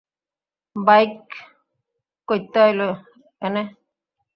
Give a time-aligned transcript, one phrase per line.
[0.75, 1.15] Bike
[2.27, 2.89] কইত্তে আইলো,
[3.41, 3.63] এনে!